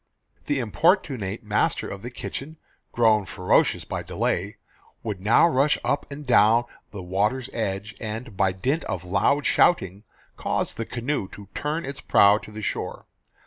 The 0.47 0.57
importunate 0.57 1.43
master 1.43 1.87
of 1.87 2.01
the 2.01 2.09
kitchen, 2.09 2.57
grown 2.91 3.25
ferocious 3.27 3.85
by 3.85 4.01
delay, 4.01 4.57
would 5.03 5.21
now 5.21 5.47
rush 5.47 5.77
up 5.83 6.11
and 6.11 6.25
down 6.25 6.65
the 6.89 7.03
water's 7.03 7.51
edge, 7.53 7.95
and, 7.99 8.35
by 8.35 8.51
dint 8.51 8.83
of 8.85 9.03
loud 9.05 9.45
shouting, 9.45 10.03
cause 10.37 10.73
the 10.73 10.85
canoe 10.87 11.27
to 11.33 11.49
turn 11.53 11.85
its 11.85 12.01
prow 12.01 12.39
to 12.39 12.49
the 12.51 12.63
shore. 12.63 13.05